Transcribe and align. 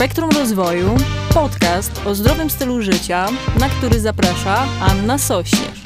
Spektrum 0.00 0.30
Rozwoju, 0.30 0.88
podcast 1.34 2.06
o 2.06 2.14
zdrowym 2.14 2.50
stylu 2.50 2.82
życia, 2.82 3.26
na 3.60 3.68
który 3.68 4.00
zaprasza 4.00 4.66
Anna 4.80 5.18
Sośnierz. 5.18 5.82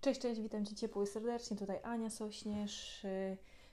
Cześć, 0.00 0.20
cześć, 0.20 0.40
witam 0.40 0.66
Cię 0.66 0.74
ciepło 0.74 1.02
i 1.02 1.06
serdecznie. 1.06 1.56
Tutaj 1.56 1.78
Ania 1.82 2.10
Sośnierz. 2.10 3.06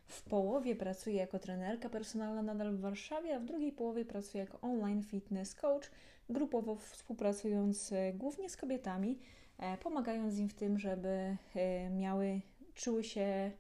W 0.07 0.23
połowie 0.23 0.75
pracuję 0.75 1.15
jako 1.15 1.39
trenerka 1.39 1.89
personalna 1.89 2.41
nadal 2.41 2.75
w 2.75 2.79
Warszawie, 2.79 3.35
a 3.35 3.39
w 3.39 3.45
drugiej 3.45 3.71
połowie 3.71 4.05
pracuję 4.05 4.43
jako 4.43 4.61
online 4.61 5.03
fitness 5.03 5.55
coach, 5.55 5.91
grupowo 6.29 6.75
współpracując 6.75 7.91
e, 7.91 8.13
głównie 8.13 8.49
z 8.49 8.57
kobietami, 8.57 9.19
e, 9.59 9.77
pomagając 9.77 10.37
im 10.37 10.49
w 10.49 10.53
tym, 10.53 10.79
żeby 10.79 11.37
e, 11.55 11.89
miały, 11.89 12.41
czuły 12.73 13.03
się 13.03 13.51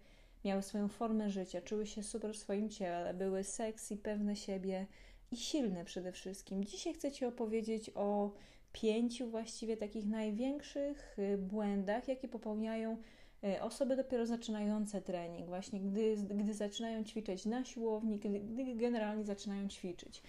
miały 0.47 0.61
swoją 0.61 0.87
formę 0.87 1.29
życia, 1.29 1.61
czuły 1.61 1.87
się 1.87 2.03
super 2.03 2.33
w 2.33 2.37
swoim 2.37 2.69
ciele, 2.69 3.13
były 3.13 3.43
sexy, 3.43 3.97
pewne 3.97 4.35
siebie 4.35 4.87
i 5.31 5.37
silne 5.37 5.85
przede 5.85 6.11
wszystkim. 6.11 6.63
Dzisiaj 6.63 6.93
chcę 6.93 7.11
Ci 7.11 7.25
opowiedzieć 7.25 7.91
o 7.95 8.31
pięciu 8.73 9.29
właściwie 9.29 9.77
takich 9.77 10.05
największych 10.05 11.19
y, 11.19 11.37
błędach, 11.37 12.07
jakie 12.07 12.27
popełniają 12.27 12.97
y, 13.43 13.61
osoby 13.61 13.95
dopiero 13.95 14.25
zaczynające 14.25 15.01
trening, 15.01 15.47
właśnie 15.47 15.79
gdy, 15.79 16.15
gdy 16.17 16.53
zaczynają 16.53 17.03
ćwiczyć 17.03 17.45
na 17.45 17.65
siłowni, 17.65 18.19
gdy, 18.19 18.39
gdy 18.39 18.75
generalnie 18.75 19.23
zaczynają 19.23 19.67
ćwiczyć. 19.67 20.23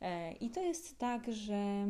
E, 0.00 0.32
I 0.32 0.50
to 0.50 0.62
jest 0.62 0.98
tak, 0.98 1.32
że 1.32 1.88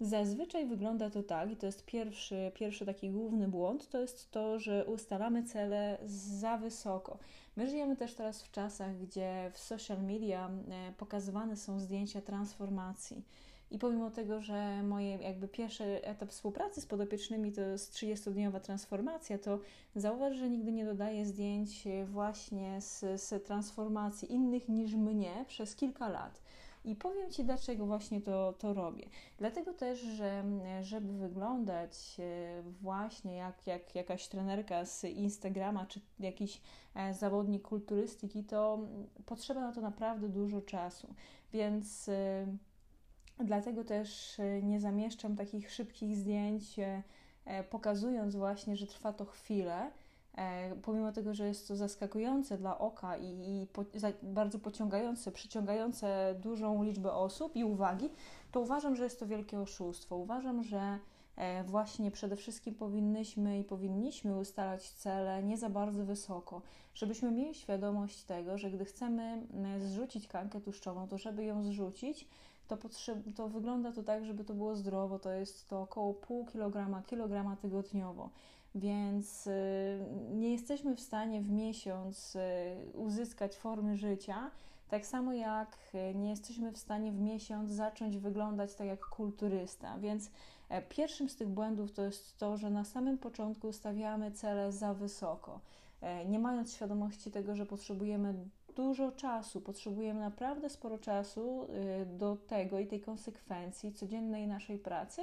Zazwyczaj 0.00 0.66
wygląda 0.66 1.10
to 1.10 1.22
tak, 1.22 1.50
i 1.50 1.56
to 1.56 1.66
jest 1.66 1.84
pierwszy, 1.84 2.52
pierwszy 2.54 2.86
taki 2.86 3.10
główny 3.10 3.48
błąd, 3.48 3.88
to 3.88 4.00
jest 4.00 4.30
to, 4.30 4.58
że 4.58 4.84
ustalamy 4.84 5.42
cele 5.42 5.98
za 6.06 6.56
wysoko. 6.56 7.18
My 7.56 7.68
żyjemy 7.68 7.96
też 7.96 8.14
teraz 8.14 8.42
w 8.42 8.50
czasach, 8.50 8.98
gdzie 8.98 9.50
w 9.54 9.58
social 9.58 10.02
media 10.02 10.50
e, 10.70 10.92
pokazywane 10.92 11.56
są 11.56 11.80
zdjęcia 11.80 12.20
transformacji. 12.20 13.24
I 13.70 13.78
pomimo 13.78 14.10
tego, 14.10 14.40
że 14.40 14.82
moje 14.82 15.16
jakby 15.16 15.48
pierwszy 15.48 15.84
etap 16.04 16.30
współpracy 16.30 16.80
z 16.80 16.86
podopiecznymi 16.86 17.52
to 17.52 17.60
jest 17.60 17.94
30-dniowa 17.94 18.60
transformacja, 18.60 19.38
to 19.38 19.58
zauważ, 19.96 20.36
że 20.36 20.50
nigdy 20.50 20.72
nie 20.72 20.84
dodaję 20.84 21.26
zdjęć 21.26 21.84
właśnie 22.04 22.80
z, 22.80 23.00
z 23.22 23.44
transformacji 23.44 24.32
innych 24.32 24.68
niż 24.68 24.94
mnie 24.94 25.44
przez 25.48 25.76
kilka 25.76 26.08
lat. 26.08 26.40
I 26.84 26.96
powiem 26.96 27.30
Ci, 27.30 27.44
dlaczego 27.44 27.86
właśnie 27.86 28.20
to, 28.20 28.52
to 28.58 28.74
robię. 28.74 29.08
Dlatego 29.38 29.74
też, 29.74 30.00
że 30.00 30.44
żeby 30.82 31.12
wyglądać 31.12 32.16
e, 32.18 32.62
właśnie 32.62 33.36
jak, 33.36 33.66
jak 33.66 33.94
jakaś 33.94 34.28
trenerka 34.28 34.84
z 34.84 35.04
Instagrama, 35.04 35.86
czy 35.86 36.00
jakiś 36.20 36.60
e, 36.94 37.14
zawodnik 37.14 37.62
kulturystyki, 37.62 38.44
to 38.44 38.78
potrzeba 39.26 39.60
na 39.60 39.72
to 39.72 39.80
naprawdę 39.80 40.28
dużo 40.28 40.60
czasu. 40.60 41.14
Więc 41.52 42.08
e, 42.08 42.46
dlatego 43.38 43.84
też 43.84 44.40
nie 44.62 44.80
zamieszczam 44.80 45.36
takich 45.36 45.72
szybkich 45.72 46.16
zdjęć, 46.16 46.76
pokazując 47.70 48.36
właśnie, 48.36 48.76
że 48.76 48.86
trwa 48.86 49.12
to 49.12 49.24
chwilę 49.24 49.90
pomimo 50.82 51.12
tego, 51.12 51.34
że 51.34 51.46
jest 51.46 51.68
to 51.68 51.76
zaskakujące 51.76 52.58
dla 52.58 52.78
oka 52.78 53.16
i, 53.16 53.24
i 53.24 53.66
po, 53.66 53.84
za, 53.94 54.12
bardzo 54.22 54.58
pociągające, 54.58 55.32
przyciągające 55.32 56.34
dużą 56.40 56.82
liczbę 56.82 57.12
osób 57.12 57.56
i 57.56 57.64
uwagi, 57.64 58.10
to 58.52 58.60
uważam, 58.60 58.96
że 58.96 59.04
jest 59.04 59.20
to 59.20 59.26
wielkie 59.26 59.60
oszustwo. 59.60 60.16
Uważam, 60.16 60.62
że 60.62 60.98
e, 61.36 61.64
właśnie 61.64 62.10
przede 62.10 62.36
wszystkim 62.36 62.74
powinnyśmy 62.74 63.58
i 63.58 63.64
powinniśmy 63.64 64.38
ustalać 64.38 64.90
cele 64.90 65.42
nie 65.42 65.58
za 65.58 65.70
bardzo 65.70 66.04
wysoko, 66.04 66.62
żebyśmy 66.94 67.30
mieli 67.30 67.54
świadomość 67.54 68.22
tego, 68.22 68.58
że 68.58 68.70
gdy 68.70 68.84
chcemy 68.84 69.46
zrzucić 69.78 70.28
tkankę 70.28 70.60
tłuszczową, 70.60 71.08
to 71.08 71.18
żeby 71.18 71.44
ją 71.44 71.62
zrzucić, 71.62 72.28
to, 72.68 72.76
potrzeb, 72.76 73.18
to 73.36 73.48
wygląda 73.48 73.92
to 73.92 74.02
tak, 74.02 74.24
żeby 74.24 74.44
to 74.44 74.54
było 74.54 74.76
zdrowo, 74.76 75.18
to 75.18 75.30
jest 75.30 75.68
to 75.68 75.82
około 75.82 76.14
pół 76.14 76.46
kilograma, 76.46 77.02
kilograma 77.02 77.56
tygodniowo 77.56 78.30
więc 78.74 79.46
y, 79.46 79.50
nie 80.30 80.52
jesteśmy 80.52 80.96
w 80.96 81.00
stanie 81.00 81.40
w 81.40 81.50
miesiąc 81.50 82.36
y, 82.36 82.40
uzyskać 82.98 83.56
formy 83.56 83.96
życia, 83.96 84.50
tak 84.88 85.06
samo 85.06 85.32
jak 85.32 85.78
y, 85.94 86.14
nie 86.14 86.30
jesteśmy 86.30 86.72
w 86.72 86.78
stanie 86.78 87.12
w 87.12 87.20
miesiąc 87.20 87.70
zacząć 87.70 88.18
wyglądać 88.18 88.74
tak 88.74 88.86
jak 88.86 89.06
kulturysta. 89.06 89.98
Więc 89.98 90.30
e, 90.68 90.82
pierwszym 90.82 91.28
z 91.28 91.36
tych 91.36 91.48
błędów 91.48 91.92
to 91.92 92.02
jest 92.02 92.38
to, 92.38 92.56
że 92.56 92.70
na 92.70 92.84
samym 92.84 93.18
początku 93.18 93.72
stawiamy 93.72 94.32
cele 94.32 94.72
za 94.72 94.94
wysoko, 94.94 95.60
e, 96.00 96.24
nie 96.24 96.38
mając 96.38 96.74
świadomości 96.74 97.30
tego, 97.30 97.56
że 97.56 97.66
potrzebujemy 97.66 98.34
dużo 98.76 99.12
czasu, 99.12 99.60
potrzebujemy 99.60 100.20
naprawdę 100.20 100.70
sporo 100.70 100.98
czasu 100.98 101.68
do 102.18 102.36
tego 102.36 102.78
i 102.78 102.86
tej 102.86 103.00
konsekwencji 103.00 103.92
codziennej 103.92 104.46
naszej 104.46 104.78
pracy, 104.78 105.22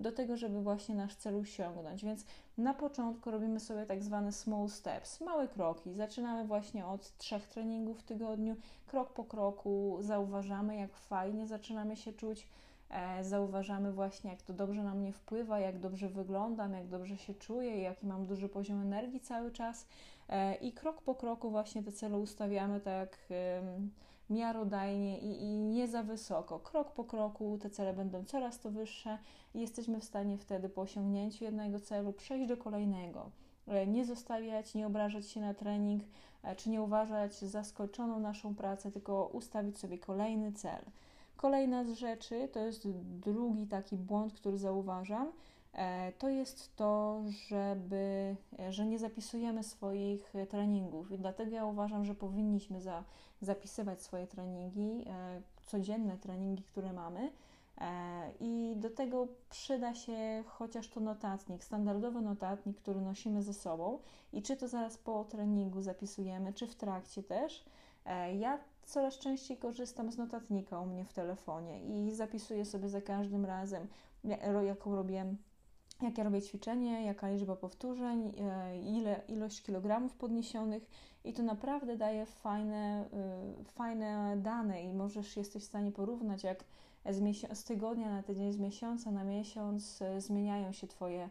do 0.00 0.12
tego, 0.12 0.36
żeby 0.36 0.62
właśnie 0.62 0.94
nasz 0.94 1.14
cel 1.14 1.36
osiągnąć. 1.36 2.04
Więc 2.04 2.24
na 2.58 2.74
początku 2.74 3.30
robimy 3.30 3.60
sobie 3.60 3.86
tak 3.86 4.02
zwane 4.02 4.32
small 4.32 4.68
steps, 4.68 5.20
małe 5.20 5.48
kroki. 5.48 5.94
Zaczynamy 5.94 6.44
właśnie 6.44 6.86
od 6.86 7.16
trzech 7.16 7.46
treningów 7.46 8.00
w 8.00 8.02
tygodniu, 8.02 8.56
krok 8.86 9.12
po 9.12 9.24
kroku 9.24 9.98
zauważamy, 10.00 10.76
jak 10.76 10.96
fajnie 10.96 11.46
zaczynamy 11.46 11.96
się 11.96 12.12
czuć. 12.12 12.46
E, 12.90 13.24
zauważamy 13.24 13.92
właśnie, 13.92 14.30
jak 14.30 14.42
to 14.42 14.52
dobrze 14.52 14.82
na 14.82 14.94
mnie 14.94 15.12
wpływa, 15.12 15.58
jak 15.60 15.78
dobrze 15.78 16.08
wyglądam, 16.08 16.72
jak 16.72 16.88
dobrze 16.88 17.16
się 17.16 17.34
czuję, 17.34 17.78
jaki 17.82 18.06
mam 18.06 18.26
duży 18.26 18.48
poziom 18.48 18.80
energii 18.80 19.20
cały 19.20 19.50
czas. 19.50 19.86
E, 20.28 20.54
I 20.54 20.72
krok 20.72 21.02
po 21.02 21.14
kroku 21.14 21.50
właśnie 21.50 21.82
te 21.82 21.92
cele 21.92 22.18
ustawiamy 22.18 22.80
tak 22.80 23.18
miarodajnie 24.32 25.18
i, 25.18 25.42
i 25.42 25.58
nie 25.58 25.88
za 25.88 26.02
wysoko. 26.02 26.58
Krok 26.58 26.92
po 26.92 27.04
kroku 27.04 27.58
te 27.58 27.70
cele 27.70 27.92
będą 27.92 28.24
coraz 28.24 28.60
to 28.60 28.70
wyższe 28.70 29.18
i 29.54 29.60
jesteśmy 29.60 30.00
w 30.00 30.04
stanie 30.04 30.38
wtedy 30.38 30.68
po 30.68 30.80
osiągnięciu 30.80 31.44
jednego 31.44 31.80
celu 31.80 32.12
przejść 32.12 32.48
do 32.48 32.56
kolejnego. 32.56 33.30
E, 33.66 33.86
nie 33.86 34.04
zostawiać, 34.04 34.74
nie 34.74 34.86
obrażać 34.86 35.30
się 35.30 35.40
na 35.40 35.54
trening, 35.54 36.02
e, 36.42 36.56
czy 36.56 36.70
nie 36.70 36.82
uważać 36.82 37.34
za 37.38 37.64
skończoną 37.64 38.20
naszą 38.20 38.54
pracę, 38.54 38.90
tylko 38.90 39.26
ustawić 39.26 39.78
sobie 39.78 39.98
kolejny 39.98 40.52
cel. 40.52 40.84
Kolejna 41.36 41.84
z 41.84 41.92
rzeczy, 41.92 42.48
to 42.52 42.60
jest 42.60 42.88
drugi 43.02 43.66
taki 43.66 43.96
błąd, 43.96 44.32
który 44.32 44.58
zauważam, 44.58 45.32
to 46.18 46.28
jest 46.28 46.76
to, 46.76 47.22
żeby, 47.48 48.36
e, 48.58 48.72
że 48.72 48.86
nie 48.86 48.98
zapisujemy 48.98 49.64
swoich 49.64 50.36
e, 50.36 50.46
treningów. 50.46 51.10
I 51.10 51.18
dlatego 51.18 51.50
ja 51.50 51.64
uważam, 51.64 52.04
że 52.04 52.14
powinniśmy 52.14 52.80
za, 52.80 53.04
zapisywać 53.40 54.02
swoje 54.02 54.26
treningi, 54.26 55.04
codzienne 55.66 56.18
treningi, 56.18 56.62
które 56.62 56.92
mamy. 56.92 57.32
I 58.40 58.74
do 58.76 58.90
tego 58.90 59.28
przyda 59.50 59.94
się 59.94 60.44
chociaż 60.46 60.88
to 60.88 61.00
notatnik, 61.00 61.64
standardowy 61.64 62.20
notatnik, 62.20 62.76
który 62.76 63.00
nosimy 63.00 63.42
ze 63.42 63.54
sobą. 63.54 63.98
I 64.32 64.42
czy 64.42 64.56
to 64.56 64.68
zaraz 64.68 64.98
po 64.98 65.24
treningu 65.24 65.82
zapisujemy, 65.82 66.52
czy 66.52 66.66
w 66.66 66.74
trakcie 66.74 67.22
też. 67.22 67.64
Ja 68.38 68.58
coraz 68.84 69.18
częściej 69.18 69.56
korzystam 69.56 70.12
z 70.12 70.18
notatnika 70.18 70.80
u 70.80 70.86
mnie 70.86 71.04
w 71.04 71.12
telefonie 71.12 71.84
i 71.84 72.14
zapisuję 72.14 72.64
sobie 72.64 72.88
za 72.88 73.00
każdym 73.00 73.44
razem, 73.44 73.88
jaką 74.64 74.96
robię 74.96 75.34
jak 76.02 76.18
ja 76.18 76.24
robię 76.24 76.42
ćwiczenie, 76.42 77.04
jaka 77.04 77.28
liczba 77.30 77.56
powtórzeń, 77.56 78.32
e, 78.38 78.80
ile 78.80 79.20
ilość 79.28 79.62
kilogramów 79.62 80.14
podniesionych 80.14 80.86
i 81.24 81.32
to 81.32 81.42
naprawdę 81.42 81.96
daje 81.96 82.26
fajne, 82.26 83.04
e, 83.12 83.64
fajne 83.64 84.36
dane 84.36 84.82
i 84.82 84.92
możesz, 84.92 85.36
jesteś 85.36 85.62
w 85.62 85.66
stanie 85.66 85.92
porównać, 85.92 86.44
jak 86.44 86.64
z, 87.10 87.58
z 87.58 87.64
tygodnia 87.64 88.10
na 88.10 88.22
tydzień, 88.22 88.52
z 88.52 88.58
miesiąca 88.58 89.10
na 89.10 89.24
miesiąc 89.24 90.02
e, 90.02 90.20
zmieniają 90.20 90.72
się 90.72 90.86
twoje, 90.86 91.28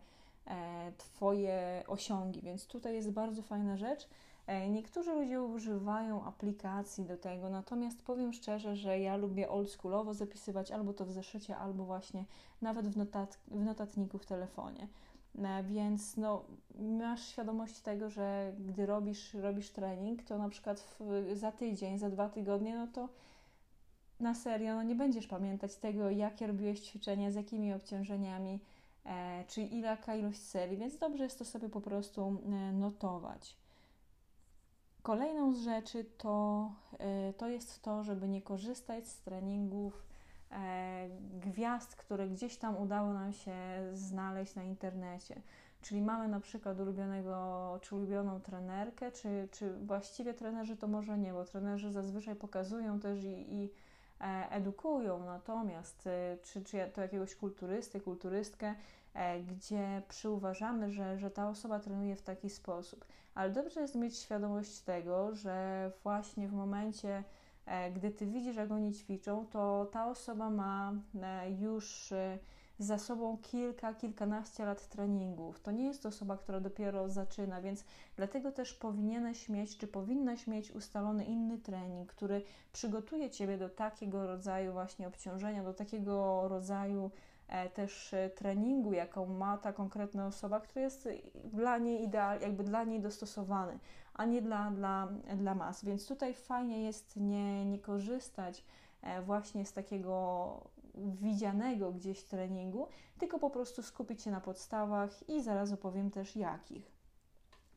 twoje 0.97 1.83
osiągi, 1.87 2.41
więc 2.41 2.67
tutaj 2.67 2.95
jest 2.95 3.11
bardzo 3.11 3.41
fajna 3.41 3.77
rzecz. 3.77 4.07
E, 4.51 4.69
niektórzy 4.69 5.13
ludzie 5.13 5.41
używają 5.41 6.23
aplikacji 6.23 7.05
do 7.05 7.17
tego, 7.17 7.49
natomiast 7.49 8.01
powiem 8.01 8.33
szczerze, 8.33 8.75
że 8.75 8.99
ja 8.99 9.17
lubię 9.17 9.49
oldschoolowo 9.49 10.13
zapisywać 10.13 10.71
albo 10.71 10.93
to 10.93 11.05
w 11.05 11.11
zeszycie, 11.11 11.57
albo 11.57 11.85
właśnie 11.85 12.25
nawet 12.61 12.87
w, 12.87 12.97
notat 12.97 13.39
w 13.47 13.63
notatniku 13.63 14.17
w 14.17 14.25
telefonie. 14.25 14.87
E, 15.37 15.63
więc 15.63 16.17
no, 16.17 16.45
masz 16.79 17.25
świadomość 17.25 17.79
tego, 17.79 18.09
że 18.09 18.53
gdy 18.59 18.85
robisz, 18.85 19.33
robisz 19.33 19.69
trening, 19.69 20.23
to 20.23 20.37
na 20.37 20.49
przykład 20.49 20.79
w, 20.99 21.31
za 21.33 21.51
tydzień, 21.51 21.97
za 21.97 22.09
dwa 22.09 22.29
tygodnie, 22.29 22.75
no 22.75 22.87
to 22.87 23.09
na 24.19 24.35
serio 24.35 24.75
no 24.75 24.83
nie 24.83 24.95
będziesz 24.95 25.27
pamiętać 25.27 25.75
tego, 25.75 26.09
jakie 26.09 26.47
robiłeś 26.47 26.79
ćwiczenia, 26.81 27.31
z 27.31 27.35
jakimi 27.35 27.73
obciążeniami, 27.73 28.59
e, 29.05 29.43
czy 29.47 29.61
jaka 29.61 30.15
ilość 30.15 30.39
serii, 30.39 30.77
więc 30.77 30.97
dobrze 30.97 31.23
jest 31.23 31.39
to 31.39 31.45
sobie 31.45 31.69
po 31.69 31.81
prostu 31.81 32.41
e, 32.45 32.71
notować. 32.71 33.60
Kolejną 35.03 35.53
z 35.53 35.63
rzeczy 35.63 36.05
to, 36.17 36.71
e, 36.99 37.33
to 37.33 37.47
jest 37.47 37.81
to, 37.81 38.03
żeby 38.03 38.27
nie 38.27 38.41
korzystać 38.41 39.07
z 39.07 39.21
treningów 39.21 40.03
e, 40.51 41.09
gwiazd, 41.39 41.95
które 41.95 42.27
gdzieś 42.29 42.57
tam 42.57 42.77
udało 42.77 43.13
nam 43.13 43.33
się 43.33 43.55
znaleźć 43.93 44.55
na 44.55 44.63
internecie. 44.63 45.41
Czyli 45.81 46.01
mamy 46.01 46.27
na 46.27 46.39
przykład 46.39 46.79
ulubionego, 46.79 47.79
czy 47.81 47.95
ulubioną 47.95 48.41
trenerkę, 48.41 49.11
czy, 49.11 49.47
czy 49.51 49.73
właściwie 49.73 50.33
trenerzy 50.33 50.77
to 50.77 50.87
może 50.87 51.17
nie, 51.17 51.33
bo 51.33 51.45
trenerzy 51.45 51.91
zazwyczaj 51.91 52.35
pokazują 52.35 52.99
też 52.99 53.23
i, 53.23 53.55
i 53.55 53.69
e, 54.21 54.47
edukują, 54.51 55.25
natomiast 55.25 56.09
czy, 56.43 56.61
czy 56.63 56.91
to 56.93 57.01
jakiegoś 57.01 57.35
kulturysty, 57.35 58.01
kulturystkę, 58.01 58.75
gdzie 59.47 60.01
przyuważamy, 60.07 60.91
że, 60.91 61.17
że 61.19 61.31
ta 61.31 61.49
osoba 61.49 61.79
trenuje 61.79 62.15
w 62.15 62.21
taki 62.21 62.49
sposób. 62.49 63.05
Ale 63.35 63.51
dobrze 63.51 63.81
jest 63.81 63.95
mieć 63.95 64.17
świadomość 64.17 64.79
tego, 64.79 65.35
że 65.35 65.91
właśnie 66.03 66.47
w 66.47 66.53
momencie, 66.53 67.23
gdy 67.93 68.11
ty 68.11 68.25
widzisz, 68.25 68.55
jak 68.55 68.71
oni 68.71 68.93
ćwiczą, 68.93 69.45
to 69.45 69.85
ta 69.91 70.07
osoba 70.07 70.49
ma 70.49 70.93
już 71.59 72.13
za 72.81 72.97
sobą 72.97 73.37
kilka, 73.37 73.93
kilkanaście 73.93 74.65
lat 74.65 74.89
treningów. 74.89 75.59
To 75.59 75.71
nie 75.71 75.85
jest 75.85 76.05
osoba, 76.05 76.37
która 76.37 76.59
dopiero 76.59 77.09
zaczyna, 77.09 77.61
więc 77.61 77.85
dlatego 78.15 78.51
też 78.51 78.73
powinieneś 78.73 79.49
mieć, 79.49 79.77
czy 79.77 79.87
powinnaś 79.87 80.47
mieć 80.47 80.71
ustalony 80.71 81.25
inny 81.25 81.57
trening, 81.57 82.09
który 82.09 82.43
przygotuje 82.73 83.29
Ciebie 83.29 83.57
do 83.57 83.69
takiego 83.69 84.27
rodzaju 84.27 84.73
właśnie 84.73 85.07
obciążenia, 85.07 85.63
do 85.63 85.73
takiego 85.73 86.47
rodzaju 86.47 87.05
e, 87.05 87.30
też 87.73 88.13
e, 88.13 88.29
treningu, 88.29 88.93
jaką 88.93 89.25
ma 89.25 89.57
ta 89.57 89.73
konkretna 89.73 90.27
osoba, 90.27 90.59
który 90.59 90.81
jest 90.81 91.09
dla 91.45 91.77
niej 91.77 92.03
ideal, 92.03 92.41
jakby 92.41 92.63
dla 92.63 92.83
niej 92.83 92.99
dostosowany, 92.99 93.79
a 94.13 94.25
nie 94.25 94.41
dla, 94.41 94.71
dla, 94.71 95.07
dla 95.37 95.55
mas. 95.55 95.85
Więc 95.85 96.07
tutaj 96.07 96.33
fajnie 96.33 96.83
jest 96.83 97.15
nie, 97.15 97.65
nie 97.65 97.79
korzystać 97.79 98.63
e, 99.01 99.21
właśnie 99.21 99.65
z 99.65 99.73
takiego 99.73 100.71
widzianego 100.95 101.91
gdzieś 101.91 102.23
treningu, 102.23 102.87
tylko 103.19 103.39
po 103.39 103.49
prostu 103.49 103.83
skupić 103.83 104.21
się 104.21 104.31
na 104.31 104.41
podstawach 104.41 105.29
i 105.29 105.43
zaraz 105.43 105.71
opowiem 105.71 106.11
też 106.11 106.35
jakich. 106.35 106.91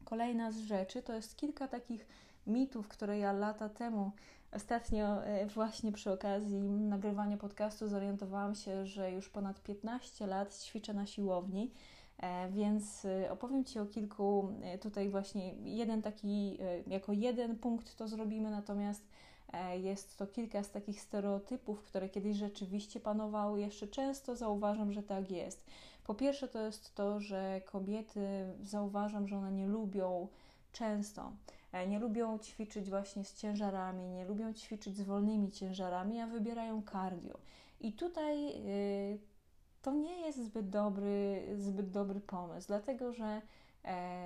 Kolejna 0.05 0.51
z 0.51 0.59
rzeczy 0.59 1.03
to 1.03 1.13
jest 1.13 1.37
kilka 1.37 1.69
takich 1.69 2.07
mitów, 2.47 2.89
które 2.89 3.19
ja 3.19 3.33
lata 3.33 3.69
temu, 3.69 4.13
ostatnio 4.55 5.25
e, 5.25 5.47
właśnie 5.47 5.93
przy 5.93 6.13
okazji 6.13 6.61
nagrywania 6.71 7.37
podcastu 7.37 7.89
zorientowałam 7.89 8.55
się, 8.55 8.87
że 8.87 9.13
już 9.13 9.29
ponad 9.29 9.63
15 9.63 10.27
lat 10.27 10.59
ćwiczę 10.59 10.95
na 10.95 11.07
siłowni. 11.07 11.71
E, 12.19 12.51
więc 12.51 13.05
e, 13.05 13.31
opowiem 13.31 13.65
Ci 13.65 13.79
o 13.79 13.87
kilku, 13.87 14.49
tutaj 14.81 15.09
właśnie 15.09 15.55
jeden 15.55 16.03
taki, 16.03 16.59
jako 16.87 17.13
jeden 17.13 17.57
punkt 17.57 17.97
to 17.97 18.09
zrobimy, 18.09 18.51
natomiast 18.51 19.03
jest 19.81 20.19
to 20.19 20.27
kilka 20.27 20.63
z 20.63 20.71
takich 20.71 21.01
stereotypów, 21.01 21.83
które 21.83 22.09
kiedyś 22.09 22.37
rzeczywiście 22.37 23.01
panowały. 23.01 23.61
Jeszcze 23.61 23.89
często 23.89 24.37
zauważam, 24.37 24.93
że 24.93 25.03
tak 25.03 25.31
jest. 25.31 25.67
Po 26.07 26.15
pierwsze, 26.15 26.49
to 26.49 26.61
jest 26.61 26.95
to, 26.95 27.21
że 27.21 27.61
kobiety 27.65 28.27
zauważam, 28.63 29.29
że 29.29 29.37
one 29.37 29.53
nie 29.53 29.67
lubią 29.67 30.29
często, 30.73 31.33
nie 31.83 31.99
lubią 31.99 32.39
ćwiczyć 32.39 32.91
właśnie 32.91 33.25
z 33.25 33.35
ciężarami, 33.35 34.09
nie 34.09 34.25
lubią 34.25 34.53
ćwiczyć 34.53 34.97
z 34.97 35.03
wolnymi 35.03 35.51
ciężarami, 35.51 36.21
a 36.21 36.27
wybierają 36.27 36.83
cardio. 36.93 37.39
I 37.81 37.93
tutaj 37.93 38.45
yy, 38.45 39.19
to 39.83 39.93
nie 39.93 40.21
jest 40.21 40.45
zbyt 40.45 40.69
dobry, 40.69 41.43
zbyt 41.57 41.91
dobry 41.91 42.21
pomysł, 42.21 42.69
dlatego 42.69 43.13
że, 43.13 43.25
e, 43.25 43.43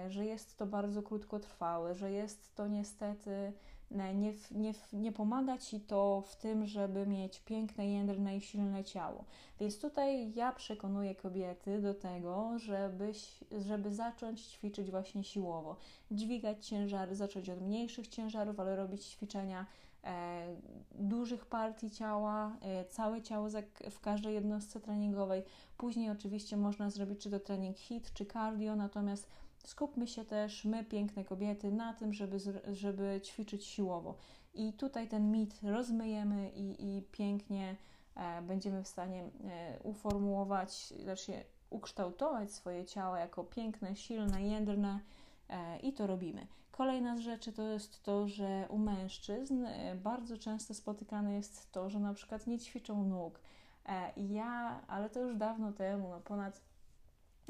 że 0.08 0.26
jest 0.26 0.56
to 0.56 0.66
bardzo 0.66 1.02
krótkotrwałe, 1.02 1.94
że 1.94 2.12
jest 2.12 2.54
to 2.54 2.68
niestety 2.68 3.52
nie, 3.90 4.34
nie, 4.50 4.74
nie 4.92 5.12
pomaga 5.12 5.58
Ci 5.58 5.80
to 5.80 6.22
w 6.26 6.36
tym, 6.36 6.66
żeby 6.66 7.06
mieć 7.06 7.40
piękne, 7.40 7.90
jędrne 7.90 8.36
i 8.36 8.40
silne 8.40 8.84
ciało. 8.84 9.24
Więc 9.60 9.80
tutaj 9.80 10.34
ja 10.34 10.52
przekonuję 10.52 11.14
kobiety 11.14 11.80
do 11.80 11.94
tego, 11.94 12.58
żeby, 12.58 13.12
żeby 13.58 13.94
zacząć 13.94 14.42
ćwiczyć 14.42 14.90
właśnie 14.90 15.24
siłowo. 15.24 15.76
Dźwigać 16.10 16.66
ciężary, 16.66 17.14
zacząć 17.14 17.50
od 17.50 17.60
mniejszych 17.60 18.08
ciężarów, 18.08 18.60
ale 18.60 18.76
robić 18.76 19.04
ćwiczenia 19.04 19.66
e, 20.04 20.56
dużych 20.94 21.46
partii 21.46 21.90
ciała, 21.90 22.56
e, 22.60 22.84
całe 22.84 23.22
ciało 23.22 23.48
w 23.90 24.00
każdej 24.00 24.34
jednostce 24.34 24.80
treningowej. 24.80 25.42
Później 25.76 26.10
oczywiście 26.10 26.56
można 26.56 26.90
zrobić 26.90 27.20
czy 27.20 27.30
to 27.30 27.40
trening 27.40 27.76
HIT, 27.76 28.12
czy 28.12 28.26
cardio, 28.26 28.76
natomiast 28.76 29.28
skupmy 29.64 30.06
się 30.06 30.24
też, 30.24 30.64
my, 30.64 30.84
piękne 30.84 31.24
kobiety, 31.24 31.72
na 31.72 31.94
tym, 31.94 32.12
żeby, 32.12 32.38
żeby 32.72 33.20
ćwiczyć 33.24 33.64
siłowo. 33.64 34.14
I 34.54 34.72
tutaj 34.72 35.08
ten 35.08 35.32
mit 35.32 35.60
rozmyjemy 35.62 36.50
i, 36.50 36.96
i 36.96 37.02
pięknie 37.02 37.76
e, 38.16 38.42
będziemy 38.42 38.82
w 38.82 38.88
stanie 38.88 39.22
e, 39.44 39.78
uformułować, 39.82 40.94
znaczy 41.02 41.32
ukształtować 41.70 42.52
swoje 42.52 42.84
ciało 42.84 43.16
jako 43.16 43.44
piękne, 43.44 43.96
silne, 43.96 44.42
jędrne 44.42 45.00
e, 45.48 45.78
i 45.78 45.92
to 45.92 46.06
robimy. 46.06 46.46
Kolejna 46.70 47.16
z 47.16 47.20
rzeczy 47.20 47.52
to 47.52 47.62
jest 47.62 48.02
to, 48.02 48.28
że 48.28 48.66
u 48.68 48.78
mężczyzn 48.78 49.64
e, 49.64 49.94
bardzo 49.94 50.38
często 50.38 50.74
spotykane 50.74 51.34
jest 51.34 51.72
to, 51.72 51.90
że 51.90 52.00
na 52.00 52.14
przykład 52.14 52.46
nie 52.46 52.58
ćwiczą 52.58 53.04
nóg. 53.04 53.40
E, 53.86 54.12
ja, 54.16 54.80
ale 54.88 55.10
to 55.10 55.20
już 55.20 55.36
dawno 55.36 55.72
temu, 55.72 56.08
no 56.08 56.20
ponad 56.20 56.60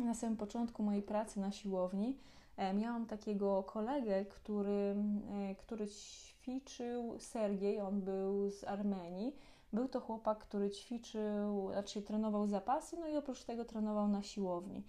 na 0.05 0.15
samym 0.15 0.37
początku 0.37 0.83
mojej 0.83 1.03
pracy 1.03 1.41
na 1.41 1.51
siłowni 1.51 2.17
e, 2.57 2.75
miałam 2.75 3.07
takiego 3.07 3.63
kolegę, 3.63 4.25
który, 4.25 4.97
e, 5.51 5.55
który 5.55 5.89
ćwiczył 5.89 7.19
Sergiej, 7.19 7.81
on 7.81 8.01
był 8.01 8.51
z 8.51 8.65
Armenii. 8.65 9.37
Był 9.73 9.89
to 9.89 10.01
chłopak, 10.01 10.39
który 10.39 10.71
ćwiczył, 10.71 11.73
znaczy 11.73 12.03
trenował 12.03 12.47
zapasy, 12.47 12.97
no 13.01 13.09
i 13.09 13.17
oprócz 13.17 13.45
tego 13.45 13.65
trenował 13.65 14.09
na 14.09 14.23
siłowni. 14.23 14.85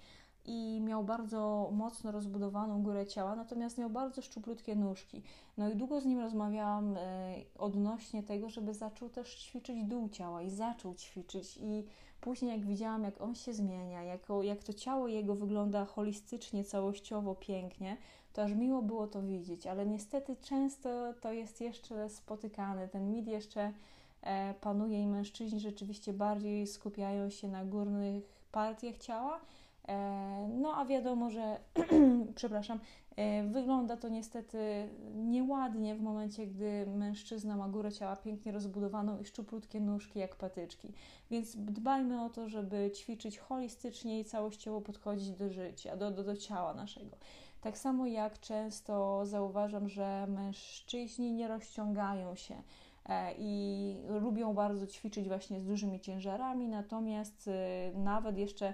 I 0.46 0.82
miał 0.82 1.04
bardzo 1.04 1.70
mocno 1.74 2.12
rozbudowaną 2.12 2.84
górę 2.84 3.08
ciała, 3.08 3.36
natomiast 3.36 3.78
miał 3.78 3.90
bardzo 3.90 4.22
szczuplutkie 4.22 4.76
nóżki. 4.76 5.24
No 5.58 5.70
i 5.70 5.76
długo 5.76 6.02
z 6.02 6.06
nim 6.06 6.20
rozmawiałam 6.20 6.98
e, 6.98 7.36
odnośnie 7.58 8.24
tego, 8.24 8.50
żeby 8.50 8.74
zaczął 8.74 9.10
też 9.10 9.36
ćwiczyć 9.36 9.84
dół 9.84 10.10
ciała 10.10 10.42
i 10.42 10.50
zaczął 10.50 10.96
ćwiczyć. 10.96 11.58
I 11.58 11.86
Później, 12.22 12.52
jak 12.52 12.66
widziałam, 12.66 13.04
jak 13.04 13.22
on 13.22 13.36
się 13.36 13.54
zmienia, 13.54 14.04
jako, 14.04 14.44
jak 14.44 14.64
to 14.64 14.74
ciało 14.74 15.08
jego 15.08 15.36
wygląda 15.36 15.86
holistycznie, 15.86 16.64
całościowo, 16.64 17.36
pięknie, 17.36 17.98
to 18.34 18.44
aż 18.44 18.54
miło 18.54 18.82
było 18.82 19.08
to 19.08 19.22
widzieć, 19.22 19.68
ale 19.68 19.86
niestety 19.86 20.36
często 20.36 21.14
to 21.22 21.34
jest 21.34 21.62
jeszcze 21.62 22.10
spotykane. 22.10 22.88
Ten 22.88 23.12
mit 23.12 23.28
jeszcze 23.28 23.74
e, 24.22 24.54
panuje 24.62 25.02
i 25.02 25.08
mężczyźni 25.08 25.60
rzeczywiście 25.60 26.14
bardziej 26.14 26.68
skupiają 26.68 27.30
się 27.30 27.48
na 27.48 27.66
górnych 27.66 28.24
partiach 28.52 28.98
ciała. 28.98 29.40
E, 29.88 30.48
no 30.48 30.76
a 30.78 30.86
wiadomo, 30.86 31.30
że 31.30 31.60
przepraszam, 32.36 32.80
E, 33.20 33.44
wygląda 33.44 33.98
to 33.98 34.10
niestety 34.10 34.90
nieładnie 35.16 35.96
w 35.96 36.02
momencie, 36.02 36.48
gdy 36.48 36.86
mężczyzna 36.88 37.56
ma 37.58 37.70
górę 37.70 37.92
ciała 37.92 38.16
pięknie 38.16 38.52
rozbudowaną 38.52 39.20
i 39.20 39.26
szczuplutkie 39.26 39.80
nóżki 39.80 40.20
jak 40.20 40.36
patyczki. 40.36 40.94
Więc 41.32 41.56
dbajmy 41.56 42.24
o 42.24 42.30
to, 42.30 42.50
żeby 42.50 42.92
ćwiczyć 42.96 43.40
holistycznie 43.40 44.20
i 44.20 44.26
całościowo 44.26 44.82
podchodzić 44.82 45.32
do 45.32 45.50
życia, 45.50 45.98
do, 45.98 46.12
do, 46.12 46.24
do 46.24 46.38
ciała 46.38 46.74
naszego. 46.74 47.18
Tak 47.62 47.78
samo 47.78 48.06
jak 48.06 48.40
często 48.40 49.26
zauważam, 49.26 49.90
że 49.90 50.28
mężczyźni 50.28 51.32
nie 51.32 51.48
rozciągają 51.48 52.36
się 52.36 52.56
e, 53.06 53.34
i 53.38 53.96
lubią 54.22 54.54
bardzo 54.54 54.88
ćwiczyć 54.88 55.28
właśnie 55.28 55.62
z 55.62 55.66
dużymi 55.66 56.00
ciężarami, 56.00 56.68
natomiast 56.68 57.48
e, 57.48 57.92
nawet 57.98 58.38
jeszcze 58.38 58.74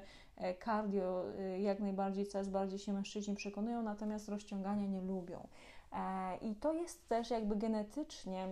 cardio 0.65 1.24
e, 1.39 1.62
jak 1.62 1.80
najbardziej 1.80 2.27
coraz 2.27 2.50
bardziej 2.50 2.80
się 2.80 2.94
mężczyźni 2.94 3.36
przekonują, 3.36 3.84
natomiast 3.84 4.30
rozciągania 4.30 4.88
nie 4.88 5.01
lubią. 5.01 5.48
E, 5.92 6.38
I 6.38 6.56
to 6.56 6.74
jest 6.74 7.08
też 7.08 7.30
jakby 7.30 7.56
genetycznie 7.56 8.48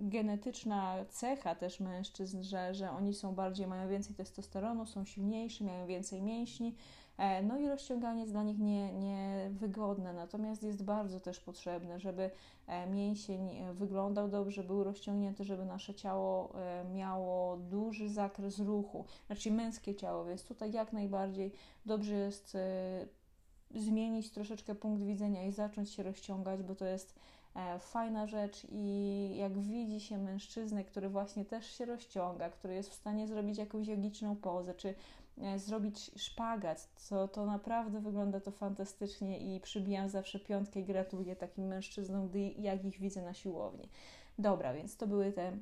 genetyczna 0.00 1.04
cecha 1.08 1.54
też 1.54 1.80
mężczyzn, 1.80 2.42
że, 2.42 2.74
że 2.74 2.90
oni 2.90 3.14
są 3.14 3.34
bardziej, 3.34 3.66
mają 3.66 3.88
więcej 3.88 4.14
testosteronu, 4.14 4.86
są 4.86 5.04
silniejsi, 5.04 5.64
mają 5.64 5.86
więcej 5.86 6.22
mięśni, 6.22 6.74
E, 6.74 6.74
no 7.42 7.58
i 7.58 7.68
rozciąganie 7.68 8.20
jest 8.20 8.32
dla 8.32 8.42
nich 8.42 8.58
niewygodne, 8.92 10.12
nie 10.12 10.18
natomiast 10.18 10.62
jest 10.62 10.84
bardzo 10.84 11.20
też 11.20 11.40
potrzebne, 11.40 12.00
żeby 12.00 12.30
e, 12.66 12.86
mięsień 12.86 13.56
e, 13.56 13.72
wyglądał 13.72 14.28
dobrze, 14.28 14.64
był 14.64 14.84
rozciągnięty, 14.84 15.44
żeby 15.44 15.64
nasze 15.64 15.94
ciało 15.94 16.52
miało 16.94 17.56
duży 17.56 18.08
zakres 18.08 18.58
ruchu, 18.58 19.04
znaczy 19.26 19.50
męskie 19.50 19.94
ciało, 19.94 20.24
więc 20.24 20.44
tutaj 20.44 20.72
jak 20.72 20.92
najbardziej 20.92 21.52
dobrze 21.86 22.14
jest 22.14 22.56
zmienić 23.74 24.30
troszeczkę 24.30 24.74
punkt 24.74 25.02
widzenia 25.02 25.44
i 25.44 25.52
zacząć 25.52 25.90
się 25.90 26.02
rozciągać, 26.02 26.62
bo 26.62 26.74
to 26.74 26.84
jest 26.84 27.14
fajna 27.80 28.26
rzecz 28.26 28.66
i 28.70 29.32
jak 29.36 29.58
widzi 29.58 30.00
się 30.00 30.18
mężczyznę, 30.18 30.84
który 30.84 31.08
właśnie 31.08 31.44
też 31.44 31.66
się 31.66 31.84
rozciąga, 31.84 32.50
który 32.50 32.74
jest 32.74 32.90
w 32.90 32.94
stanie 32.94 33.26
zrobić 33.26 33.58
jakąś 33.58 33.86
jogiczną 33.86 34.36
pozę, 34.36 34.74
czy 34.74 34.88
E, 34.88 35.17
zrobić 35.56 36.10
szpagat, 36.16 36.88
co 36.96 37.28
to 37.28 37.46
naprawdę 37.46 38.00
wygląda 38.00 38.40
to 38.40 38.50
fantastycznie 38.50 39.56
i 39.56 39.60
przybijam 39.60 40.08
zawsze 40.08 40.40
piątkę 40.40 40.80
i 40.80 40.84
gratuluję 40.84 41.36
takim 41.36 41.66
mężczyznom, 41.66 42.28
gdy 42.28 42.38
jak 42.40 42.84
ich 42.84 43.00
widzę 43.00 43.22
na 43.22 43.34
siłowni. 43.34 43.88
Dobra, 44.38 44.74
więc 44.74 44.96
to 44.96 45.06
były 45.06 45.32
te 45.32 45.52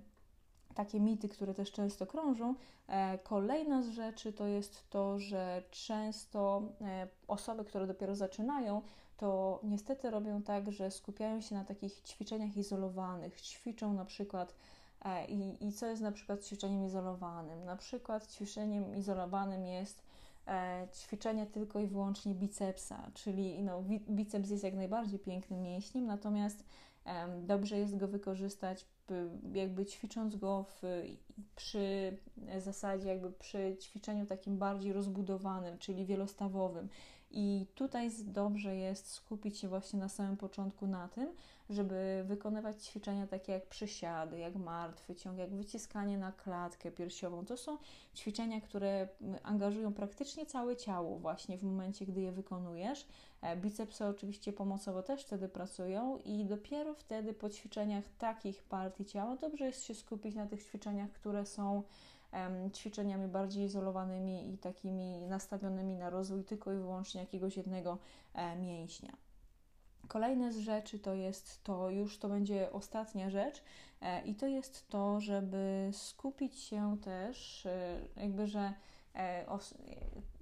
takie 0.74 1.00
mity, 1.00 1.28
które 1.28 1.54
też 1.54 1.72
często 1.72 2.06
krążą. 2.06 2.54
E, 2.88 3.18
kolejna 3.18 3.82
z 3.82 3.88
rzeczy 3.88 4.32
to 4.32 4.46
jest 4.46 4.90
to, 4.90 5.18
że 5.18 5.62
często 5.70 6.62
e, 6.80 7.08
osoby, 7.28 7.64
które 7.64 7.86
dopiero 7.86 8.14
zaczynają, 8.14 8.82
to 9.16 9.60
niestety 9.62 10.10
robią 10.10 10.42
tak, 10.42 10.72
że 10.72 10.90
skupiają 10.90 11.40
się 11.40 11.54
na 11.54 11.64
takich 11.64 12.00
ćwiczeniach 12.00 12.56
izolowanych. 12.56 13.40
Ćwiczą 13.40 13.92
na 13.92 14.04
przykład 14.04 14.50
e, 14.50 14.54
i, 15.28 15.66
i 15.66 15.72
co 15.72 15.86
jest 15.86 16.02
na 16.02 16.12
przykład 16.12 16.44
ćwiczeniem 16.44 16.84
izolowanym? 16.84 17.64
Na 17.64 17.76
przykład 17.76 18.32
ćwiczeniem 18.32 18.96
izolowanym 18.96 19.66
jest 19.66 20.02
ćwiczenie 20.94 21.46
tylko 21.46 21.80
i 21.80 21.86
wyłącznie 21.86 22.34
bicepsa, 22.34 23.10
czyli 23.14 23.62
no, 23.62 23.82
biceps 24.10 24.50
jest 24.50 24.64
jak 24.64 24.74
najbardziej 24.74 25.18
pięknym 25.18 25.62
mięśniem, 25.62 26.06
natomiast 26.06 26.64
dobrze 27.42 27.78
jest 27.78 27.96
go 27.96 28.08
wykorzystać 28.08 28.86
jakby 29.52 29.86
ćwicząc 29.86 30.36
go 30.36 30.64
w, 30.64 30.82
przy 31.56 32.16
zasadzie, 32.58 33.08
jakby 33.08 33.32
przy 33.32 33.76
ćwiczeniu 33.80 34.26
takim 34.26 34.58
bardziej 34.58 34.92
rozbudowanym, 34.92 35.78
czyli 35.78 36.06
wielostawowym. 36.06 36.88
I 37.38 37.66
tutaj 37.74 38.10
dobrze 38.24 38.76
jest 38.76 39.10
skupić 39.10 39.58
się 39.58 39.68
właśnie 39.68 39.98
na 39.98 40.08
samym 40.08 40.36
początku 40.36 40.86
na 40.86 41.08
tym, 41.08 41.28
żeby 41.70 42.24
wykonywać 42.26 42.84
ćwiczenia 42.84 43.26
takie 43.26 43.52
jak 43.52 43.66
przysiady, 43.66 44.38
jak 44.38 44.56
martwy 44.56 45.14
ciąg, 45.14 45.38
jak 45.38 45.54
wyciskanie 45.54 46.18
na 46.18 46.32
klatkę 46.32 46.90
piersiową. 46.90 47.44
To 47.44 47.56
są 47.56 47.78
ćwiczenia, 48.14 48.60
które 48.60 49.08
angażują 49.42 49.92
praktycznie 49.92 50.46
całe 50.46 50.76
ciało 50.76 51.18
właśnie 51.18 51.58
w 51.58 51.62
momencie, 51.62 52.06
gdy 52.06 52.20
je 52.20 52.32
wykonujesz. 52.32 53.06
E, 53.42 53.56
bicepsy 53.56 54.06
oczywiście 54.06 54.52
pomocowo 54.52 55.02
też 55.02 55.22
wtedy 55.22 55.48
pracują 55.48 56.18
i 56.24 56.44
dopiero 56.44 56.94
wtedy 56.94 57.34
po 57.34 57.50
ćwiczeniach 57.50 58.04
takich 58.18 58.62
partii 58.62 59.04
ciała 59.04 59.36
dobrze 59.36 59.64
jest 59.64 59.84
się 59.84 59.94
skupić 59.94 60.34
na 60.34 60.46
tych 60.46 60.64
ćwiczeniach, 60.64 61.10
które 61.10 61.46
są 61.46 61.82
ćwiczeniami 62.72 63.28
bardziej 63.28 63.64
izolowanymi 63.64 64.54
i 64.54 64.58
takimi 64.58 65.20
nastawionymi 65.20 65.94
na 65.94 66.10
rozwój 66.10 66.44
tylko 66.44 66.72
i 66.72 66.76
wyłącznie 66.76 67.20
jakiegoś 67.20 67.56
jednego 67.56 67.98
e, 68.34 68.56
mięśnia. 68.56 69.12
Kolejne 70.08 70.52
z 70.52 70.58
rzeczy 70.58 70.98
to 70.98 71.14
jest 71.14 71.64
to, 71.64 71.90
już 71.90 72.18
to 72.18 72.28
będzie 72.28 72.72
ostatnia 72.72 73.30
rzecz, 73.30 73.62
e, 74.00 74.22
i 74.22 74.34
to 74.34 74.46
jest 74.46 74.88
to, 74.88 75.20
żeby 75.20 75.90
skupić 75.92 76.58
się 76.58 76.96
też, 77.02 77.66
e, 77.66 77.98
jakby, 78.16 78.46
że 78.46 78.72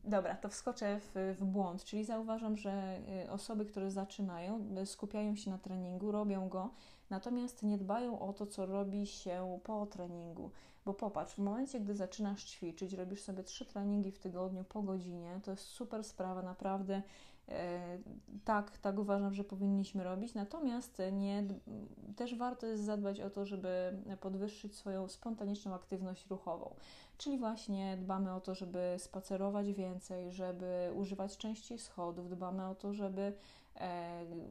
Dobra, 0.04 0.34
to 0.34 0.48
wskoczę 0.48 1.00
w, 1.00 1.36
w, 1.38 1.44
błąd, 1.44 1.84
czyli 1.84 2.04
zauważam, 2.04 2.56
że 2.56 3.00
osoby, 3.30 3.64
które 3.64 3.90
zaczynają, 3.90 4.74
skupiają 4.84 5.36
się 5.36 5.50
na 5.50 5.58
treningu, 5.58 6.12
robią 6.12 6.48
go, 6.48 6.70
natomiast 7.10 7.62
nie 7.62 7.78
dbają 7.78 8.20
o 8.20 8.32
to, 8.32 8.46
co 8.46 8.66
robi 8.66 9.06
się 9.06 9.58
po 9.64 9.86
treningu. 9.86 10.50
Bo 10.84 10.94
popatrz, 10.94 11.34
w 11.34 11.38
momencie, 11.38 11.80
gdy 11.80 11.94
zaczynasz 11.94 12.44
ćwiczyć, 12.44 12.92
robisz 12.92 13.22
sobie 13.22 13.42
trzy 13.42 13.64
treningi 13.64 14.12
w 14.12 14.18
tygodniu 14.18 14.64
po 14.64 14.82
godzinie, 14.82 15.40
to 15.44 15.50
jest 15.50 15.64
super 15.64 16.04
sprawa, 16.04 16.42
naprawdę. 16.42 17.02
E, 17.48 17.98
tak, 18.44 18.78
tak 18.78 18.98
uważam, 18.98 19.34
że 19.34 19.44
powinniśmy 19.44 20.04
robić. 20.04 20.34
Natomiast 20.34 21.02
nie, 21.12 21.44
też 22.16 22.34
warto 22.34 22.66
jest 22.66 22.84
zadbać 22.84 23.20
o 23.20 23.30
to, 23.30 23.46
żeby 23.46 23.98
podwyższyć 24.20 24.76
swoją 24.76 25.08
spontaniczną 25.08 25.74
aktywność 25.74 26.26
ruchową. 26.26 26.74
Czyli 27.18 27.38
właśnie 27.38 27.96
dbamy 27.96 28.34
o 28.34 28.40
to, 28.40 28.54
żeby 28.54 28.94
spacerować 28.98 29.72
więcej, 29.72 30.32
żeby 30.32 30.90
używać 30.94 31.36
częściej 31.36 31.78
schodów, 31.78 32.30
dbamy 32.30 32.68
o 32.68 32.74
to, 32.74 32.92
żeby 32.92 33.32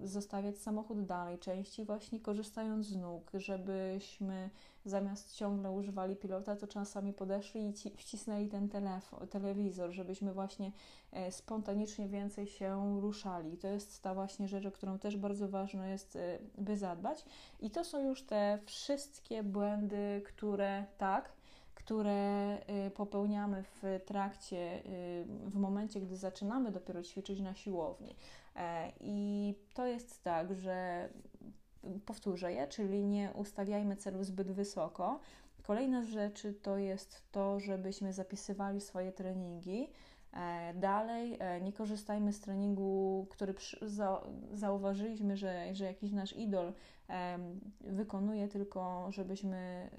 zostawiać 0.03 0.57
samochód 0.57 1.05
dalej, 1.05 1.39
częściej 1.39 1.85
właśnie 1.85 2.19
korzystając 2.19 2.87
z 2.87 2.95
nóg, 2.95 3.31
żebyśmy 3.33 4.49
zamiast 4.85 5.35
ciągle 5.35 5.71
używali 5.71 6.15
pilota, 6.15 6.55
to 6.55 6.67
czasami 6.67 7.13
podeszli 7.13 7.69
i 7.69 7.73
ci, 7.73 7.91
wcisnęli 7.97 8.47
ten 8.47 8.69
telefon, 8.69 9.27
telewizor, 9.27 9.91
żebyśmy 9.91 10.33
właśnie 10.33 10.71
e, 11.11 11.31
spontanicznie 11.31 12.07
więcej 12.07 12.47
się 12.47 13.01
ruszali. 13.01 13.57
To 13.57 13.67
jest 13.67 14.01
ta 14.01 14.13
właśnie 14.13 14.47
rzecz, 14.47 14.65
o 14.65 14.71
którą 14.71 14.99
też 14.99 15.17
bardzo 15.17 15.47
ważne 15.47 15.89
jest, 15.89 16.15
e, 16.15 16.39
by 16.57 16.77
zadbać. 16.77 17.25
I 17.59 17.71
to 17.71 17.83
są 17.83 18.07
już 18.07 18.23
te 18.23 18.59
wszystkie 18.65 19.43
błędy, 19.43 20.21
które 20.25 20.85
tak, 20.97 21.33
które 21.85 22.57
y, 22.87 22.91
popełniamy 22.91 23.63
w 23.63 23.99
trakcie, 24.05 24.85
y, 24.85 25.25
w 25.49 25.55
momencie, 25.55 26.01
gdy 26.01 26.17
zaczynamy 26.17 26.71
dopiero 26.71 27.03
ćwiczyć 27.03 27.39
na 27.39 27.53
siłowni. 27.53 28.15
E, 28.55 28.91
I 28.99 29.55
to 29.73 29.85
jest 29.85 30.23
tak, 30.23 30.53
że 30.55 31.09
powtórzę 32.05 32.53
je, 32.53 32.67
czyli 32.67 33.05
nie 33.05 33.31
ustawiajmy 33.35 33.95
celów 33.97 34.25
zbyt 34.25 34.51
wysoko. 34.51 35.19
Kolejna 35.63 36.03
z 36.03 36.07
rzeczy 36.07 36.53
to 36.53 36.77
jest 36.77 37.23
to, 37.31 37.59
żebyśmy 37.59 38.13
zapisywali 38.13 38.81
swoje 38.81 39.11
treningi. 39.11 39.89
E, 40.33 40.73
dalej, 40.73 41.37
e, 41.39 41.61
nie 41.61 41.73
korzystajmy 41.73 42.33
z 42.33 42.39
treningu, 42.39 43.27
który 43.29 43.55
zauważyliśmy, 44.53 45.37
że, 45.37 45.75
że 45.75 45.85
jakiś 45.85 46.11
nasz 46.11 46.33
idol 46.33 46.73
wykonuje, 47.81 48.47
tylko 48.47 49.07
żebyśmy 49.11 49.89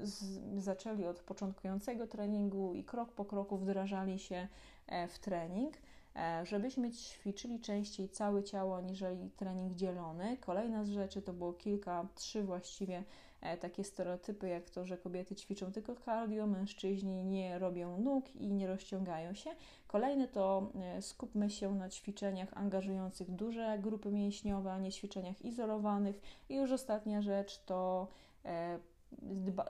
y, 0.00 0.60
zaczęli 0.60 1.06
od 1.06 1.20
początkującego 1.20 2.06
treningu 2.06 2.74
i 2.74 2.84
krok 2.84 3.12
po 3.12 3.24
kroku 3.24 3.56
wdrażali 3.56 4.18
się 4.18 4.48
e, 4.86 5.08
w 5.08 5.18
trening. 5.18 5.74
E, 6.16 6.46
żebyśmy 6.46 6.90
ćwiczyli 6.90 7.60
częściej 7.60 8.08
całe 8.08 8.44
ciało, 8.44 8.76
aniżeli 8.76 9.30
trening 9.30 9.74
dzielony. 9.74 10.36
Kolejna 10.36 10.84
z 10.84 10.88
rzeczy 10.88 11.22
to 11.22 11.32
było 11.32 11.52
kilka, 11.52 12.08
trzy 12.14 12.42
właściwie 12.42 12.96
e, 12.96 13.04
takie 13.60 13.84
stereotypy, 13.84 14.48
jak 14.48 14.70
to, 14.70 14.86
że 14.86 14.98
kobiety 14.98 15.34
ćwiczą 15.34 15.72
tylko 15.72 15.96
cardio, 15.96 16.46
mężczyźni 16.46 17.24
nie 17.24 17.58
robią 17.58 17.98
nóg 17.98 18.36
i 18.36 18.52
nie 18.52 18.66
rozciągają 18.66 19.34
się. 19.34 19.50
Kolejny 19.86 20.28
to 20.28 20.72
e, 20.74 21.02
skupmy 21.02 21.50
się 21.50 21.74
na 21.74 21.88
ćwiczeniach 21.88 22.48
angażujących 22.52 23.30
duże 23.30 23.78
grupy 23.78 24.10
mięśniowe, 24.10 24.72
a 24.72 24.78
nie 24.78 24.92
ćwiczeniach 24.92 25.44
izolowanych. 25.44 26.20
I 26.48 26.54
już 26.54 26.72
ostatnia 26.72 27.22
rzecz 27.22 27.64
to 27.64 28.08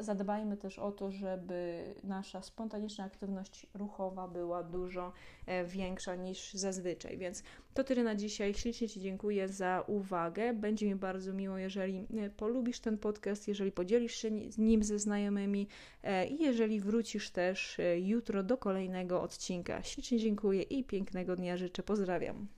zadbajmy 0.00 0.56
też 0.56 0.78
o 0.78 0.92
to, 0.92 1.10
żeby 1.10 1.84
nasza 2.04 2.42
spontaniczna 2.42 3.04
aktywność 3.04 3.66
ruchowa 3.74 4.28
była 4.28 4.62
dużo 4.62 5.12
e, 5.46 5.64
większa 5.64 6.14
niż 6.14 6.54
zazwyczaj. 6.54 7.18
Więc 7.18 7.42
to 7.74 7.84
tyle 7.84 8.02
na 8.02 8.14
dzisiaj. 8.14 8.54
Ślicznie 8.54 8.88
Ci 8.88 9.00
dziękuję 9.00 9.48
za 9.48 9.84
uwagę. 9.86 10.54
Będzie 10.54 10.86
mi 10.86 10.94
bardzo 10.94 11.32
miło, 11.32 11.58
jeżeli 11.58 12.06
e, 12.16 12.30
polubisz 12.30 12.80
ten 12.80 12.98
podcast, 12.98 13.48
jeżeli 13.48 13.72
podzielisz 13.72 14.14
się 14.14 14.30
nim 14.58 14.82
ze 14.82 14.98
znajomymi 14.98 15.68
e, 16.02 16.26
i 16.26 16.42
jeżeli 16.42 16.80
wrócisz 16.80 17.30
też 17.30 17.78
jutro 17.96 18.42
do 18.42 18.56
kolejnego 18.56 19.22
odcinka. 19.22 19.82
Ślicznie 19.82 20.18
dziękuję 20.18 20.62
i 20.62 20.84
pięknego 20.84 21.36
dnia 21.36 21.56
życzę. 21.56 21.82
Pozdrawiam. 21.82 22.48